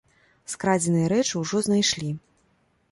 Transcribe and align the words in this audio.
Скрадзеныя 0.53 1.11
рэчы 1.13 1.33
ўжо 1.43 1.63
знайшлі. 1.69 2.11